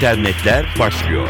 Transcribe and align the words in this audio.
internetler 0.00 0.66
başlıyor. 0.78 1.28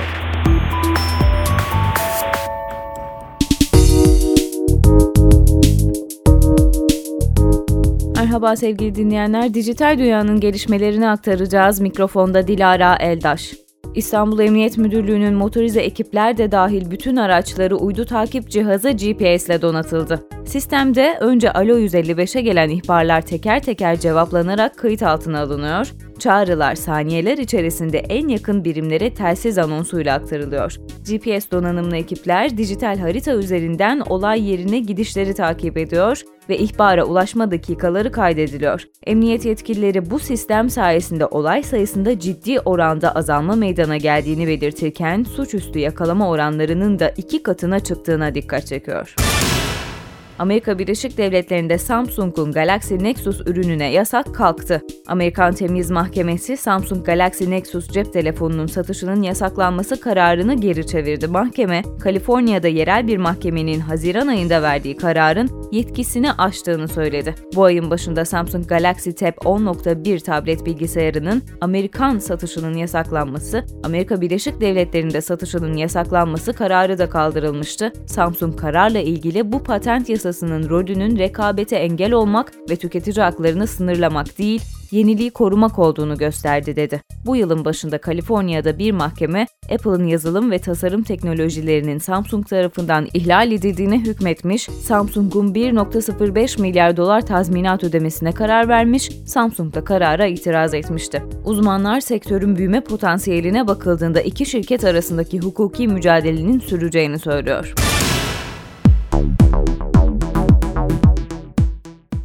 Merhaba 8.17 8.57
sevgili 8.57 8.95
dinleyenler. 8.95 9.55
Dijital 9.55 9.99
dünyanın 9.99 10.41
gelişmelerini 10.41 11.09
aktaracağız. 11.09 11.81
Mikrofonda 11.81 12.47
Dilara 12.47 12.97
Eldaş. 12.97 13.53
İstanbul 13.95 14.39
Emniyet 14.39 14.79
Müdürlüğü'nün 14.79 15.35
motorize 15.35 15.81
ekipler 15.81 16.39
de 16.39 16.53
dahil 16.53 16.91
bütün 16.91 17.17
araçları 17.17 17.77
uydu 17.77 18.05
takip 18.05 18.51
cihazı 18.51 18.91
GPS 18.91 19.47
ile 19.47 19.63
donatıldı. 19.63 20.27
Sistemde 20.45 21.19
önce 21.21 21.53
Alo 21.53 21.79
155'e 21.79 22.41
gelen 22.41 22.69
ihbarlar 22.69 23.21
teker 23.21 23.63
teker 23.63 24.01
cevaplanarak 24.01 24.79
kayıt 24.79 25.03
altına 25.03 25.41
alınıyor, 25.41 25.93
çağrılar 26.21 26.75
saniyeler 26.75 27.39
içerisinde 27.39 27.99
en 27.99 28.29
yakın 28.29 28.65
birimlere 28.65 29.15
telsiz 29.15 29.59
anonsuyla 29.59 30.15
aktarılıyor. 30.15 30.77
GPS 31.11 31.51
donanımlı 31.51 31.97
ekipler 31.97 32.57
dijital 32.57 32.99
harita 32.99 33.35
üzerinden 33.35 34.01
olay 34.01 34.51
yerine 34.51 34.79
gidişleri 34.79 35.35
takip 35.35 35.77
ediyor 35.77 36.23
ve 36.49 36.59
ihbara 36.59 37.05
ulaşma 37.05 37.51
dakikaları 37.51 38.13
kaydediliyor. 38.13 38.85
Emniyet 39.07 39.45
yetkilileri 39.45 40.11
bu 40.11 40.19
sistem 40.19 40.71
sayesinde 40.71 41.27
olay 41.27 41.63
sayısında 41.63 42.19
ciddi 42.19 42.61
oranda 42.61 43.15
azalma 43.15 43.57
meydana 43.57 43.97
geldiğini 43.97 44.47
belirtirken 44.47 45.25
suçüstü 45.25 45.79
yakalama 45.79 46.29
oranlarının 46.29 46.99
da 46.99 47.09
iki 47.17 47.43
katına 47.43 47.81
çıktığına 47.81 48.35
dikkat 48.35 48.67
çekiyor. 48.67 49.15
Amerika 50.41 50.79
Birleşik 50.79 51.19
Devletleri'nde 51.19 51.79
Samsung'un 51.79 52.53
Galaxy 52.53 52.95
Nexus 52.95 53.41
ürününe 53.47 53.93
yasak 53.93 54.35
kalktı. 54.35 54.83
Amerikan 55.07 55.55
Temiz 55.55 55.91
Mahkemesi 55.91 56.57
Samsung 56.57 57.07
Galaxy 57.07 57.51
Nexus 57.51 57.89
cep 57.89 58.13
telefonunun 58.13 58.67
satışının 58.67 59.23
yasaklanması 59.23 60.01
kararını 60.01 60.55
geri 60.55 60.87
çevirdi. 60.87 61.27
Mahkeme, 61.27 61.83
Kaliforniya'da 62.03 62.69
yerel 62.69 63.07
bir 63.07 63.17
mahkemenin 63.17 63.81
Haziran 63.81 64.27
ayında 64.27 64.63
verdiği 64.63 64.97
kararın 64.97 65.69
yetkisini 65.73 66.33
aştığını 66.33 66.89
söyledi. 66.89 67.35
Bu 67.55 67.65
ayın 67.65 67.91
başında 67.91 68.25
Samsung 68.25 68.67
Galaxy 68.67 69.11
Tab 69.11 69.35
10.1 69.35 70.21
tablet 70.21 70.67
bilgisayarının 70.67 71.43
Amerikan 71.61 72.19
satışının 72.19 72.75
yasaklanması, 72.75 73.65
Amerika 73.85 74.21
Birleşik 74.21 74.61
Devletleri'nde 74.61 75.21
satışının 75.21 75.77
yasaklanması 75.77 76.53
kararı 76.53 76.99
da 76.99 77.09
kaldırılmıştı. 77.09 77.93
Samsung 78.07 78.61
kararla 78.61 78.99
ilgili 78.99 79.53
bu 79.53 79.63
patent 79.63 80.09
yasası 80.09 80.30
yasasının 80.31 80.69
rolünün 80.69 81.19
rekabete 81.19 81.77
engel 81.77 82.13
olmak 82.13 82.53
ve 82.71 82.77
tüketici 82.77 83.23
haklarını 83.25 83.67
sınırlamak 83.67 84.39
değil, 84.39 84.63
yeniliği 84.91 85.31
korumak 85.31 85.79
olduğunu 85.79 86.19
gösterdi 86.19 86.77
dedi. 86.77 87.03
Bu 87.27 87.37
yılın 87.37 87.65
başında 87.65 87.99
Kaliforniya'da 87.99 88.79
bir 88.79 88.93
mahkeme 88.93 89.47
Apple'ın 89.73 90.07
yazılım 90.07 90.51
ve 90.51 90.59
tasarım 90.59 91.03
teknolojilerinin 91.03 91.99
Samsung 91.99 92.49
tarafından 92.49 93.09
ihlal 93.15 93.53
edildiğine 93.53 93.99
hükmetmiş, 93.99 94.63
Samsung'un 94.63 95.55
1.05 95.55 96.61
milyar 96.61 96.97
dolar 96.97 97.27
tazminat 97.27 97.85
ödemesine 97.85 98.33
karar 98.33 98.69
vermiş, 98.69 99.11
Samsung 99.27 99.75
da 99.75 99.85
karara 99.85 100.27
itiraz 100.27 100.75
etmişti. 100.75 101.23
Uzmanlar 101.45 102.01
sektörün 102.01 102.57
büyüme 102.57 102.81
potansiyeline 102.81 103.67
bakıldığında 103.67 104.21
iki 104.21 104.47
şirket 104.47 104.85
arasındaki 104.85 105.39
hukuki 105.39 105.89
mücadelenin 105.89 106.59
süreceğini 106.59 107.19
söylüyor. 107.19 107.75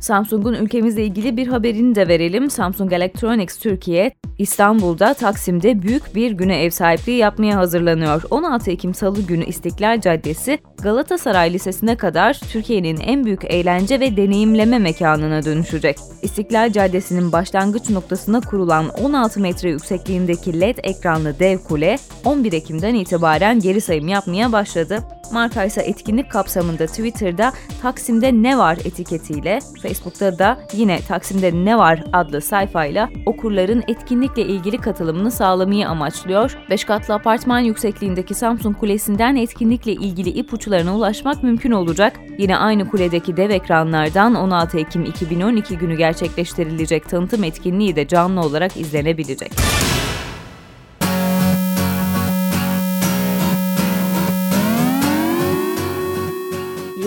Samsung'un 0.06 0.54
ülkemizle 0.54 1.06
ilgili 1.06 1.38
bir 1.38 1.48
haberini 1.48 1.96
de 1.96 2.08
verelim. 2.08 2.50
Samsung 2.50 2.94
Electronics 2.94 3.58
Türkiye, 3.58 4.12
İstanbul'da 4.38 5.14
Taksim'de 5.14 5.82
büyük 5.82 6.16
bir 6.16 6.32
güne 6.32 6.64
ev 6.64 6.70
sahipliği 6.70 7.18
yapmaya 7.18 7.56
hazırlanıyor. 7.56 8.24
16 8.32 8.72
Ekim 8.72 8.94
Salı 8.94 9.22
günü 9.22 9.46
İstiklal 9.46 10.02
Caddesi, 10.02 10.60
Galatasaray 10.82 11.54
Lisesi'ne 11.54 11.98
kadar 11.98 12.34
Türkiye'nin 12.52 12.98
en 12.98 13.26
büyük 13.26 13.44
eğlence 13.44 14.00
ve 14.00 14.18
deneyimleme 14.18 14.80
mekanına 14.80 15.46
dönüşecek. 15.46 15.98
İstiklal 16.22 16.72
Caddesi'nin 16.72 17.32
başlangıç 17.32 17.90
noktasına 17.90 18.42
kurulan 18.42 18.90
16 18.90 19.40
metre 19.40 19.70
yüksekliğindeki 19.70 20.62
LED 20.62 20.78
ekranlı 20.84 21.40
dev 21.40 21.58
kule 21.58 21.98
11 22.26 22.54
Ekim'den 22.54 22.96
itibaren 22.96 23.60
geri 23.60 23.82
sayım 23.82 24.08
yapmaya 24.08 24.52
başladı. 24.52 25.04
Marka 25.32 25.64
ise 25.66 25.82
etkinlik 25.82 26.32
kapsamında 26.32 26.86
Twitter'da 26.86 27.54
Taksim'de 27.82 28.34
ne 28.34 28.58
var 28.58 28.78
etiketiyle, 28.86 29.60
Facebook'ta 29.82 30.40
da 30.40 30.58
yine 30.74 31.00
Taksim'de 31.08 31.52
ne 31.66 31.78
var 31.78 32.04
adlı 32.14 32.42
sayfayla 32.42 33.10
okurların 33.26 33.84
etkinlikle 33.88 34.42
ilgili 34.42 34.78
katılımını 34.78 35.32
sağlamayı 35.32 35.88
amaçlıyor. 35.88 36.58
5 36.70 36.84
katlı 36.84 37.14
apartman 37.14 37.60
yüksekliğindeki 37.60 38.34
Samsung 38.34 38.80
Kulesi'nden 38.80 39.36
etkinlikle 39.36 39.92
ilgili 39.92 40.30
ipuçlarına 40.30 40.96
ulaşmak 40.96 41.44
mümkün 41.44 41.72
olacak. 41.72 42.20
Yine 42.38 42.58
aynı 42.58 42.90
kuledeki 42.90 43.38
dev 43.38 43.50
ekranlardan 43.50 44.36
16 44.36 44.80
Ekim 44.80 45.06
2012 45.06 45.78
günü 45.78 45.98
gerçekleştirilecek 45.98 47.10
tanıtım 47.10 47.44
etkinliği 47.44 47.96
de 47.96 48.08
canlı 48.08 48.42
olarak 48.42 48.78
izlenebilecek. 48.78 49.52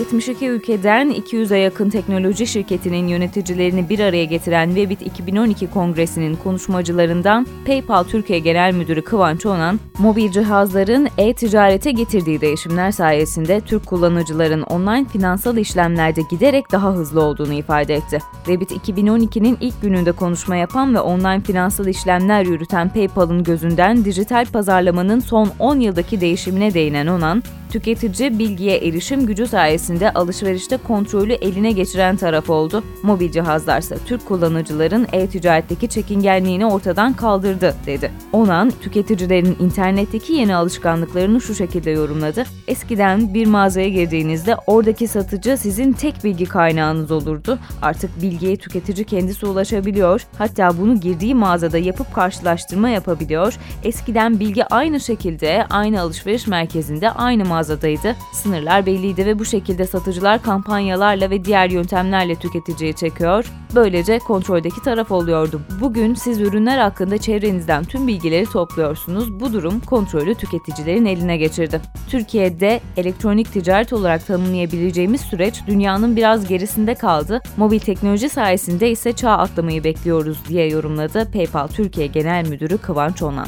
72 0.09 0.47
ülkeden 0.47 1.11
200'e 1.11 1.57
yakın 1.57 1.89
teknoloji 1.89 2.47
şirketinin 2.47 3.07
yöneticilerini 3.07 3.89
bir 3.89 3.99
araya 3.99 4.25
getiren 4.25 4.67
Webit 4.67 5.01
2012 5.01 5.69
Kongresi'nin 5.69 6.35
konuşmacılarından 6.35 7.47
PayPal 7.65 8.03
Türkiye 8.03 8.39
Genel 8.39 8.73
Müdürü 8.73 9.01
Kıvanç 9.01 9.45
Onan, 9.45 9.79
mobil 9.99 10.31
cihazların 10.31 11.07
e-ticarete 11.17 11.91
getirdiği 11.91 12.41
değişimler 12.41 12.91
sayesinde 12.91 13.61
Türk 13.61 13.85
kullanıcıların 13.85 14.61
online 14.61 15.05
finansal 15.05 15.57
işlemlerde 15.57 16.21
giderek 16.31 16.71
daha 16.71 16.93
hızlı 16.93 17.21
olduğunu 17.21 17.53
ifade 17.53 17.95
etti. 17.95 18.19
Webit 18.45 18.71
2012'nin 18.71 19.57
ilk 19.61 19.81
gününde 19.81 20.11
konuşma 20.11 20.55
yapan 20.55 20.95
ve 20.95 20.99
online 20.99 21.41
finansal 21.41 21.87
işlemler 21.87 22.45
yürüten 22.45 22.89
PayPal'ın 22.89 23.43
gözünden 23.43 24.05
dijital 24.05 24.45
pazarlamanın 24.45 25.19
son 25.19 25.49
10 25.59 25.79
yıldaki 25.79 26.21
değişimine 26.21 26.73
değinen 26.73 27.07
Onan, 27.07 27.43
Tüketici 27.69 28.39
bilgiye 28.39 28.77
erişim 28.77 29.25
gücü 29.25 29.47
sayesinde 29.47 30.13
alışverişte 30.13 30.77
kontrolü 30.77 31.33
eline 31.33 31.71
geçiren 31.71 32.17
taraf 32.17 32.49
oldu. 32.49 32.83
Mobil 33.03 33.31
cihazlarsa 33.31 33.95
Türk 34.05 34.25
kullanıcıların 34.25 35.07
e-ticaretteki 35.11 35.87
çekingenliğini 35.87 36.65
ortadan 36.65 37.13
kaldırdı 37.13 37.75
dedi. 37.85 38.11
Onan, 38.33 38.71
tüketicilerin 38.81 39.57
internetteki 39.59 40.33
yeni 40.33 40.55
alışkanlıklarını 40.55 41.41
şu 41.41 41.55
şekilde 41.55 41.91
yorumladı. 41.91 42.43
Eskiden 42.67 43.33
bir 43.33 43.45
mağazaya 43.45 43.89
girdiğinizde 43.89 44.55
oradaki 44.67 45.07
satıcı 45.07 45.57
sizin 45.57 45.93
tek 45.93 46.23
bilgi 46.23 46.45
kaynağınız 46.45 47.11
olurdu. 47.11 47.59
Artık 47.81 48.21
bilgiye 48.21 48.55
tüketici 48.57 49.05
kendisi 49.05 49.45
ulaşabiliyor. 49.45 50.27
Hatta 50.37 50.77
bunu 50.77 50.99
girdiği 50.99 51.35
mağazada 51.35 51.77
yapıp 51.77 52.13
karşılaştırma 52.13 52.89
yapabiliyor. 52.89 53.57
Eskiden 53.83 54.39
bilgi 54.39 54.65
aynı 54.65 54.99
şekilde 54.99 55.65
aynı 55.69 56.01
alışveriş 56.01 56.47
merkezinde 56.47 57.09
aynı 57.09 57.45
mağazada 57.45 57.58
mağazadaydı. 57.59 58.15
Sınırlar 58.31 58.85
belliydi 58.85 59.25
ve 59.25 59.39
bu 59.39 59.45
şekilde 59.45 59.87
satıcılar 59.87 60.41
kampanyalarla 60.41 61.29
ve 61.29 61.45
diğer 61.45 61.69
yöntemlerle 61.69 62.35
tüketiciyi 62.35 62.93
çekiyor. 62.93 63.45
Böylece 63.75 64.19
kontroldeki 64.19 64.81
taraf 64.81 65.11
oluyordu. 65.11 65.61
Bugün 65.81 66.13
siz 66.13 66.41
ürünler 66.41 66.77
hakkında 66.77 67.17
çevrenizden 67.17 67.83
tüm 67.83 68.07
bilgileri 68.07 68.45
topluyorsunuz. 68.45 69.39
Bu 69.39 69.53
durum 69.53 69.79
kontrolü 69.79 70.35
tüketicilerin 70.35 71.05
eline 71.05 71.37
geçirdi. 71.37 71.81
Türkiye'de 72.09 72.79
elektronik 72.97 73.53
ticaret 73.53 73.93
olarak 73.93 74.27
tanımlayabileceğimiz 74.27 75.21
süreç 75.21 75.55
dünyanın 75.67 76.15
biraz 76.15 76.47
gerisinde 76.47 76.95
kaldı. 76.95 77.41
Mobil 77.57 77.79
teknoloji 77.79 78.29
sayesinde 78.29 78.91
ise 78.91 79.13
çağ 79.13 79.31
atlamayı 79.31 79.83
bekliyoruz 79.83 80.37
diye 80.49 80.69
yorumladı 80.69 81.31
PayPal 81.31 81.67
Türkiye 81.67 82.07
Genel 82.07 82.47
Müdürü 82.47 82.77
Kıvanç 82.77 83.21
Onan. 83.21 83.47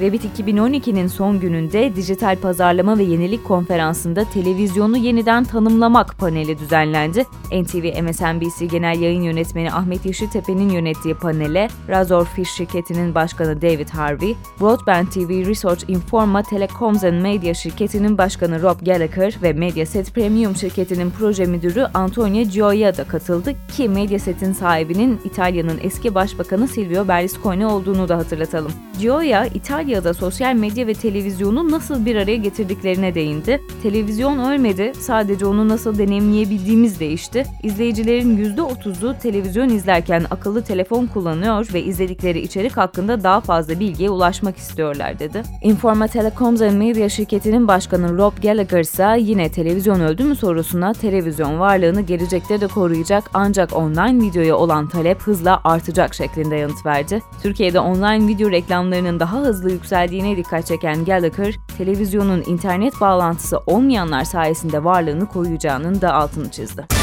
Revit 0.00 0.24
2012'nin 0.24 1.06
son 1.06 1.40
gününde 1.40 1.96
dijital 1.96 2.36
pazarlama 2.36 2.98
ve 2.98 3.02
yenilik 3.02 3.44
konferansında 3.44 4.24
televizyonu 4.24 4.96
yeniden 4.96 5.44
tanımlamak 5.44 6.18
paneli 6.18 6.58
düzenlendi. 6.58 7.24
NTV 7.52 8.02
MSNBC 8.02 8.66
Genel 8.66 9.00
Yayın 9.00 9.22
Yönetmeni 9.22 9.72
Ahmet 9.72 10.06
Yeşiltepe'nin 10.06 10.68
yönettiği 10.68 11.14
panele 11.14 11.68
Razor 11.88 12.24
Fish 12.24 12.50
şirketinin 12.50 13.14
başkanı 13.14 13.62
David 13.62 13.88
Harvey, 13.88 14.36
Broadband 14.60 15.06
TV 15.06 15.46
Research 15.48 15.90
Informa 15.90 16.42
Telecoms 16.42 17.04
and 17.04 17.22
Media 17.22 17.54
şirketinin 17.54 18.18
başkanı 18.18 18.62
Rob 18.62 18.86
Gallagher 18.86 19.34
ve 19.42 19.52
Mediaset 19.52 20.14
Premium 20.14 20.56
şirketinin 20.56 21.10
proje 21.10 21.44
müdürü 21.44 21.86
Antonio 21.94 22.42
Gioia 22.42 22.96
da 22.96 23.04
katıldı 23.04 23.54
ki 23.76 23.88
Mediaset'in 23.88 24.52
sahibinin 24.52 25.20
İtalya'nın 25.24 25.78
eski 25.82 26.14
başbakanı 26.14 26.68
Silvio 26.68 27.08
Berlusconi 27.08 27.66
olduğunu 27.66 28.08
da 28.08 28.18
hatırlatalım. 28.18 28.72
Gioia, 29.00 29.46
İtalya 29.46 29.81
ya 29.86 30.04
da 30.04 30.14
sosyal 30.14 30.54
medya 30.54 30.86
ve 30.86 30.94
televizyonu 30.94 31.70
nasıl 31.70 32.06
bir 32.06 32.16
araya 32.16 32.36
getirdiklerine 32.36 33.14
değindi. 33.14 33.60
Televizyon 33.82 34.38
ölmedi, 34.38 34.92
sadece 34.98 35.46
onu 35.46 35.68
nasıl 35.68 35.98
deneyimleyebildiğimiz 35.98 37.00
değişti. 37.00 37.44
İzleyicilerin 37.62 38.56
%30'u 38.56 39.18
televizyon 39.18 39.68
izlerken 39.68 40.24
akıllı 40.30 40.62
telefon 40.62 41.06
kullanıyor 41.06 41.68
ve 41.74 41.82
izledikleri 41.82 42.40
içerik 42.40 42.76
hakkında 42.76 43.22
daha 43.22 43.40
fazla 43.40 43.80
bilgiye 43.80 44.10
ulaşmak 44.10 44.56
istiyorlar 44.56 45.18
dedi. 45.18 45.42
Informa 45.62 46.06
Telecoms 46.06 46.62
and 46.62 46.76
Media 46.76 47.08
şirketinin 47.08 47.68
başkanı 47.68 48.18
Rob 48.18 48.32
Gallagher 48.42 48.80
ise 48.80 49.16
yine 49.18 49.48
televizyon 49.48 50.00
öldü 50.00 50.24
mü 50.24 50.36
sorusuna 50.36 50.92
televizyon 50.92 51.60
varlığını 51.60 52.00
gelecekte 52.00 52.60
de 52.60 52.66
koruyacak 52.66 53.30
ancak 53.34 53.76
online 53.76 54.24
videoya 54.24 54.56
olan 54.56 54.88
talep 54.88 55.22
hızla 55.22 55.60
artacak 55.64 56.14
şeklinde 56.14 56.56
yanıt 56.56 56.86
verdi. 56.86 57.22
Türkiye'de 57.42 57.80
online 57.80 58.26
video 58.26 58.50
reklamlarının 58.50 59.20
daha 59.20 59.40
hızlı 59.40 59.71
yükseldiğine 59.72 60.36
dikkat 60.36 60.66
çeken 60.66 61.04
Gallagher, 61.04 61.54
televizyonun 61.78 62.42
internet 62.46 63.00
bağlantısı 63.00 63.58
olmayanlar 63.58 64.24
sayesinde 64.24 64.84
varlığını 64.84 65.26
koruyacağının 65.26 66.00
da 66.00 66.14
altını 66.14 66.50
çizdi. 66.50 67.01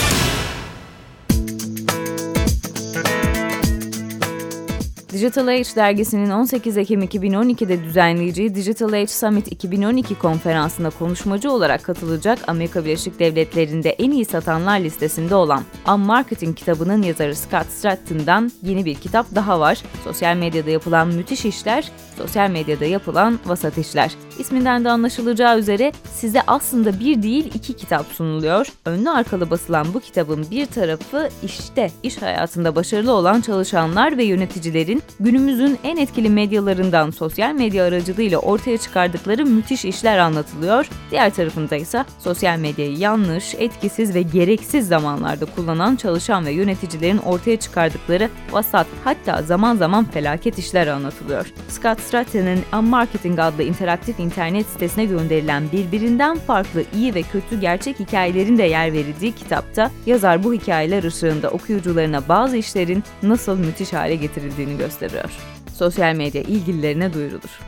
Digital 5.19 5.47
Age 5.47 5.75
dergisinin 5.75 6.29
18 6.29 6.77
Ekim 6.77 7.01
2012'de 7.01 7.83
düzenleyeceği 7.83 8.55
Digital 8.55 8.93
Age 8.93 9.07
Summit 9.07 9.51
2012 9.51 10.15
konferansına 10.15 10.89
konuşmacı 10.89 11.51
olarak 11.51 11.83
katılacak 11.83 12.39
Amerika 12.47 12.85
Birleşik 12.85 13.19
Devletleri'nde 13.19 13.89
en 13.89 14.11
iyi 14.11 14.25
satanlar 14.25 14.79
listesinde 14.79 15.35
olan 15.35 15.63
Am 15.85 16.01
Marketing 16.01 16.57
kitabının 16.57 17.01
yazarı 17.01 17.35
Scott 17.35 17.65
Stratton'dan 17.69 18.51
yeni 18.63 18.85
bir 18.85 18.95
kitap 18.95 19.35
daha 19.35 19.59
var. 19.59 19.83
Sosyal 20.03 20.35
medyada 20.35 20.69
yapılan 20.69 21.07
müthiş 21.07 21.45
işler, 21.45 21.91
sosyal 22.17 22.49
medyada 22.49 22.85
yapılan 22.85 23.39
vasat 23.45 23.77
işler. 23.77 24.11
İsminden 24.39 24.85
de 24.85 24.89
anlaşılacağı 24.89 25.59
üzere 25.59 25.91
size 26.13 26.41
aslında 26.47 26.99
bir 26.99 27.23
değil 27.23 27.51
iki 27.53 27.75
kitap 27.75 28.05
sunuluyor. 28.05 28.67
Önlü 28.85 29.09
arkalı 29.09 29.49
basılan 29.49 29.93
bu 29.93 29.99
kitabın 29.99 30.45
bir 30.51 30.65
tarafı 30.65 31.29
işte 31.43 31.91
iş 32.03 32.21
hayatında 32.21 32.75
başarılı 32.75 33.11
olan 33.13 33.41
çalışanlar 33.41 34.17
ve 34.17 34.23
yöneticilerin 34.23 35.03
günümüzün 35.19 35.79
en 35.83 35.97
etkili 35.97 36.29
medyalarından 36.29 37.11
sosyal 37.11 37.53
medya 37.53 37.85
aracılığıyla 37.85 38.37
ortaya 38.37 38.77
çıkardıkları 38.77 39.45
müthiş 39.45 39.85
işler 39.85 40.17
anlatılıyor. 40.17 40.89
Diğer 41.11 41.33
tarafında 41.33 41.75
ise 41.75 42.05
sosyal 42.19 42.59
medyayı 42.59 42.97
yanlış, 42.97 43.55
etkisiz 43.55 44.15
ve 44.15 44.21
gereksiz 44.21 44.87
zamanlarda 44.87 45.45
kullanan 45.45 45.95
çalışan 45.95 46.45
ve 46.45 46.51
yöneticilerin 46.51 47.17
ortaya 47.17 47.59
çıkardıkları 47.59 48.29
vasat 48.51 48.87
hatta 49.03 49.41
zaman 49.41 49.75
zaman 49.75 50.05
felaket 50.05 50.57
işler 50.57 50.87
anlatılıyor. 50.87 51.53
Scott 51.67 51.99
Stratton'ın 51.99 52.59
Unmarketing 52.79 53.39
adlı 53.39 53.63
interaktif 53.63 54.19
internet 54.29 54.65
sitesine 54.65 55.05
gönderilen 55.05 55.71
birbirinden 55.71 56.37
farklı 56.37 56.83
iyi 56.95 57.15
ve 57.15 57.21
kötü 57.21 57.59
gerçek 57.59 57.99
hikayelerin 57.99 58.57
de 58.57 58.63
yer 58.63 58.93
verildiği 58.93 59.31
kitapta 59.31 59.91
yazar 60.05 60.43
bu 60.43 60.53
hikayeler 60.53 61.03
ışığında 61.03 61.49
okuyucularına 61.49 62.27
bazı 62.27 62.57
işlerin 62.57 63.03
nasıl 63.23 63.59
müthiş 63.59 63.93
hale 63.93 64.15
getirildiğini 64.15 64.77
gösteriyor. 64.77 65.31
Sosyal 65.75 66.15
medya 66.15 66.41
ilgililerine 66.41 67.13
duyurulur. 67.13 67.59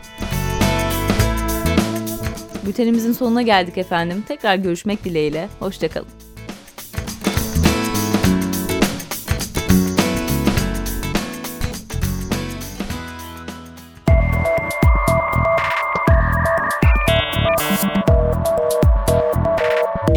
Bültenimizin 2.66 3.14
sonuna 3.14 3.42
geldik 3.42 3.78
efendim. 3.78 4.24
Tekrar 4.28 4.56
görüşmek 4.56 5.04
dileğiyle. 5.04 5.50
Hoşçakalın. 5.60 6.20